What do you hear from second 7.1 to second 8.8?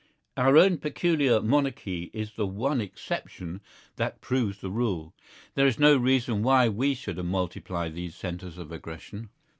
multiply these centres of